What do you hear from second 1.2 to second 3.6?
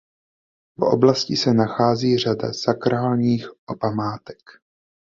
se nachází řada sakrálních